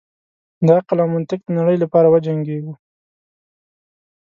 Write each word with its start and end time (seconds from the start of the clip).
د 0.65 0.67
عقل 0.77 0.97
او 1.03 1.07
منطق 1.15 1.39
د 1.43 1.49
نړۍ 1.59 1.77
لپاره 1.83 2.11
وجنګیږو. 2.13 2.73